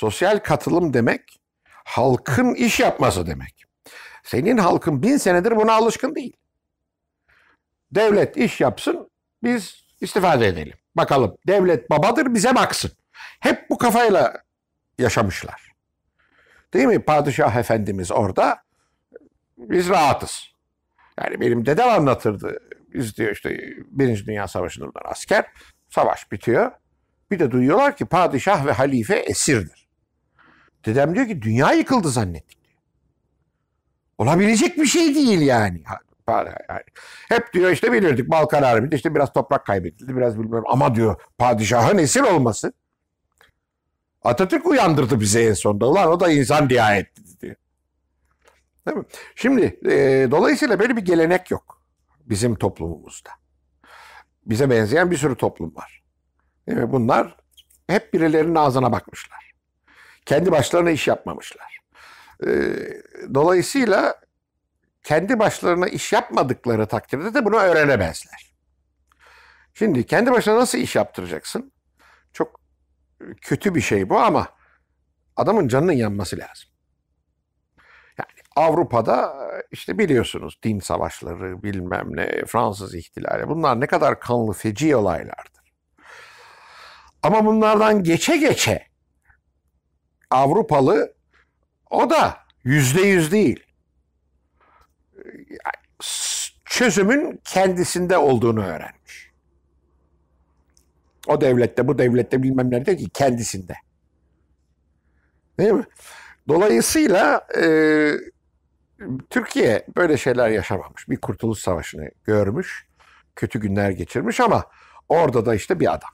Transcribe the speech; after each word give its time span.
Sosyal 0.00 0.38
katılım 0.38 0.94
demek 0.94 1.40
halkın 1.64 2.54
iş 2.54 2.80
yapması 2.80 3.26
demek. 3.26 3.64
Senin 4.24 4.58
halkın 4.58 5.02
bin 5.02 5.16
senedir 5.16 5.56
buna 5.56 5.72
alışkın 5.72 6.14
değil. 6.14 6.36
Devlet 7.92 8.36
iş 8.36 8.60
yapsın, 8.60 9.10
biz 9.42 9.84
istifade 10.00 10.46
edelim. 10.46 10.78
Bakalım 10.94 11.36
devlet 11.46 11.90
babadır 11.90 12.34
bize 12.34 12.54
baksın. 12.54 12.90
Hep 13.40 13.70
bu 13.70 13.78
kafayla 13.78 14.42
yaşamışlar. 14.98 15.72
Değil 16.74 16.86
mi? 16.86 17.02
Padişah 17.02 17.56
Efendimiz 17.56 18.12
orada 18.12 18.62
biz 19.58 19.88
rahatız. 19.88 20.44
Yani 21.18 21.40
benim 21.40 21.66
dedem 21.66 21.88
anlatırdı. 21.88 22.58
Biz 22.94 23.16
diyor 23.16 23.32
işte 23.32 23.60
Birinci 23.86 24.26
Dünya 24.26 24.48
Savaşı'ndan 24.48 24.92
asker. 25.04 25.46
Savaş 25.88 26.32
bitiyor. 26.32 26.72
Bir 27.30 27.38
de 27.38 27.50
duyuyorlar 27.50 27.96
ki 27.96 28.04
padişah 28.04 28.66
ve 28.66 28.72
halife 28.72 29.16
esirdir. 29.16 29.79
Dedem 30.84 31.14
diyor 31.14 31.26
ki 31.26 31.42
dünya 31.42 31.72
yıkıldı 31.72 32.08
zannettik. 32.08 32.58
diyor. 32.64 32.80
Olabilecek 34.18 34.76
bir 34.76 34.86
şey 34.86 35.14
değil 35.14 35.40
yani. 35.40 35.82
Yani 36.28 36.50
hep 37.28 37.52
diyor 37.52 37.70
işte 37.70 37.92
bilirdik 37.92 38.30
Balkan 38.30 38.62
Harbi'nde 38.62 38.96
işte 38.96 39.14
biraz 39.14 39.32
toprak 39.32 39.66
kaybedildi 39.66 40.16
biraz 40.16 40.38
bilmem 40.38 40.62
ama 40.66 40.94
diyor 40.94 41.20
padişahın 41.38 41.98
esir 41.98 42.20
olması 42.20 42.72
Atatürk 44.22 44.66
uyandırdı 44.66 45.20
bize 45.20 45.42
en 45.44 45.54
sonunda. 45.54 45.88
Ulan 45.88 46.08
o 46.08 46.20
da 46.20 46.30
insan 46.30 46.68
nihayet 46.68 47.06
diyor. 47.42 47.56
Değil 48.86 48.96
mi? 48.96 49.04
Şimdi 49.34 49.80
e, 49.84 50.28
dolayısıyla 50.30 50.78
böyle 50.78 50.96
bir 50.96 51.02
gelenek 51.02 51.50
yok 51.50 51.82
bizim 52.20 52.54
toplumumuzda. 52.54 53.30
Bize 54.46 54.70
benzeyen 54.70 55.10
bir 55.10 55.16
sürü 55.16 55.36
toplum 55.36 55.76
var. 55.76 56.02
Değil 56.68 56.78
mi? 56.78 56.92
Bunlar 56.92 57.36
hep 57.86 58.14
birilerinin 58.14 58.54
ağzına 58.54 58.92
bakmışlar. 58.92 59.49
Kendi 60.26 60.52
başlarına 60.52 60.90
iş 60.90 61.08
yapmamışlar. 61.08 61.80
E, 62.46 62.50
dolayısıyla 63.34 64.20
kendi 65.02 65.38
başlarına 65.38 65.88
iş 65.88 66.12
yapmadıkları 66.12 66.86
takdirde 66.86 67.34
de 67.34 67.44
bunu 67.44 67.56
öğrenemezler. 67.56 68.54
Şimdi 69.74 70.06
kendi 70.06 70.32
başına 70.32 70.56
nasıl 70.56 70.78
iş 70.78 70.96
yaptıracaksın? 70.96 71.72
Çok 72.32 72.60
kötü 73.42 73.74
bir 73.74 73.80
şey 73.80 74.08
bu 74.08 74.18
ama 74.18 74.48
adamın 75.36 75.68
canının 75.68 75.92
yanması 75.92 76.38
lazım. 76.38 76.68
Yani 78.18 78.28
Avrupa'da 78.56 79.34
işte 79.70 79.98
biliyorsunuz 79.98 80.58
din 80.62 80.80
savaşları 80.80 81.62
bilmem 81.62 82.16
ne 82.16 82.44
Fransız 82.46 82.94
ihtilali 82.94 83.48
bunlar 83.48 83.80
ne 83.80 83.86
kadar 83.86 84.20
kanlı 84.20 84.52
feci 84.52 84.96
olaylardır. 84.96 85.72
Ama 87.22 87.46
bunlardan 87.46 88.02
geçe 88.02 88.36
geçe 88.36 88.89
Avrupalı 90.30 91.14
o 91.90 92.10
da 92.10 92.38
yüzde 92.64 93.00
yüz 93.00 93.32
değil. 93.32 93.64
Çözümün 96.64 97.40
kendisinde 97.44 98.18
olduğunu 98.18 98.64
öğrenmiş. 98.64 99.30
O 101.26 101.40
devlette, 101.40 101.88
bu 101.88 101.98
devlette 101.98 102.42
bilmem 102.42 102.70
nerede 102.70 102.98
değil, 102.98 103.10
kendisinde. 103.14 103.74
Değil 105.58 105.72
mi? 105.72 105.84
Dolayısıyla 106.48 107.46
e, 107.56 107.64
Türkiye 109.30 109.86
böyle 109.96 110.16
şeyler 110.16 110.48
yaşamamış. 110.48 111.08
Bir 111.08 111.16
kurtuluş 111.16 111.58
savaşını 111.58 112.10
görmüş, 112.24 112.86
kötü 113.36 113.60
günler 113.60 113.90
geçirmiş 113.90 114.40
ama 114.40 114.64
orada 115.08 115.46
da 115.46 115.54
işte 115.54 115.80
bir 115.80 115.94
adam. 115.94 116.10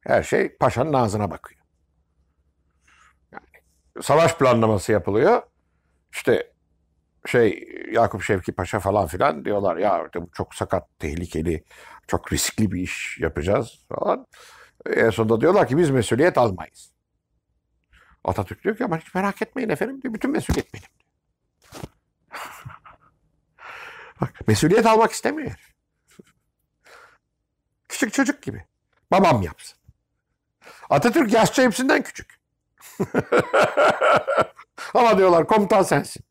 Her 0.00 0.22
şey 0.22 0.56
paşanın 0.56 0.92
ağzına 0.92 1.30
bakıyor. 1.30 1.57
Savaş 4.02 4.34
planlaması 4.34 4.92
yapılıyor. 4.92 5.42
İşte 6.12 6.52
şey 7.26 7.68
Yakup 7.92 8.22
Şevki 8.22 8.52
Paşa 8.52 8.80
falan 8.80 9.06
filan 9.06 9.44
diyorlar 9.44 9.76
ya 9.76 10.08
bu 10.14 10.30
çok 10.32 10.54
sakat, 10.54 10.98
tehlikeli, 10.98 11.64
çok 12.06 12.32
riskli 12.32 12.72
bir 12.72 12.80
iş 12.80 13.18
yapacağız 13.20 13.86
falan. 13.88 14.26
En 14.86 15.10
sonunda 15.10 15.40
diyorlar 15.40 15.68
ki 15.68 15.76
biz 15.76 15.90
mesuliyet 15.90 16.38
almayız. 16.38 16.92
Atatürk 18.24 18.64
diyor 18.64 18.76
ki 18.76 18.84
ama 18.84 18.98
hiç 18.98 19.14
merak 19.14 19.42
etmeyin 19.42 19.68
efendim 19.68 20.02
diyor. 20.02 20.14
Bütün 20.14 20.30
mesuliyet 20.30 20.74
benim. 20.74 20.86
Bak 24.20 24.48
mesuliyet 24.48 24.86
almak 24.86 25.12
istemiyor. 25.12 25.74
Küçük 27.88 28.12
çocuk 28.12 28.42
gibi. 28.42 28.64
Babam 29.10 29.42
yapsın. 29.42 29.78
Atatürk 30.90 31.32
yaşça 31.32 31.62
hepsinden 31.62 32.02
küçük. 32.02 32.37
ama 34.94 35.18
diyorlar 35.18 35.46
komutan 35.46 35.82
sensin. 35.82 36.24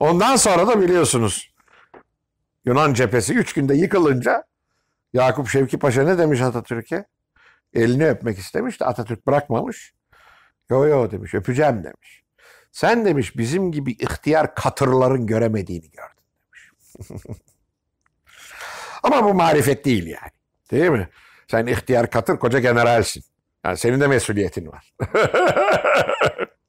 Ondan 0.00 0.36
sonra 0.36 0.66
da 0.66 0.80
biliyorsunuz 0.80 1.50
Yunan 2.64 2.94
cephesi 2.94 3.34
üç 3.34 3.52
günde 3.52 3.74
yıkılınca 3.74 4.44
Yakup 5.12 5.48
Şevki 5.48 5.78
Paşa 5.78 6.02
ne 6.02 6.18
demiş 6.18 6.40
Atatürk'e? 6.40 7.04
Elini 7.74 8.08
öpmek 8.08 8.38
istemiş 8.38 8.80
de 8.80 8.84
Atatürk 8.84 9.26
bırakmamış. 9.26 9.94
Yo 10.70 10.86
yo 10.86 11.10
demiş 11.10 11.34
öpeceğim 11.34 11.84
demiş. 11.84 12.22
Sen 12.72 13.04
demiş 13.04 13.36
bizim 13.36 13.72
gibi 13.72 13.92
ihtiyar 13.92 14.54
katırların 14.54 15.26
göremediğini 15.26 15.90
gördün 15.90 16.24
demiş. 16.44 16.70
Ama 19.02 19.24
bu 19.24 19.34
marifet 19.34 19.84
değil 19.84 20.06
yani. 20.06 20.32
Değil 20.70 20.90
mi? 20.90 21.08
Sen 21.48 21.66
ihtiyar 21.66 22.10
katır 22.10 22.38
koca 22.38 22.58
generalsin. 22.58 23.24
Yani 23.64 23.76
senin 23.76 24.00
de 24.00 24.06
mesuliyetin 24.06 24.66
var. 24.66 24.92